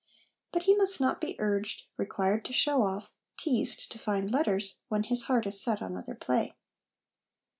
But 0.51 0.63
he 0.63 0.75
must 0.75 0.99
not 0.99 1.21
be 1.21 1.35
urged, 1.37 1.83
required 1.95 2.43
to 2.45 2.53
show 2.53 2.81
off, 2.81 3.13
teased 3.37 3.91
to 3.91 3.99
find 3.99 4.31
letters 4.31 4.79
when 4.87 5.03
his 5.03 5.25
heart 5.25 5.45
is 5.45 5.61
set 5.61 5.79
on 5.79 5.95
other 5.95 6.15
play. 6.15 6.55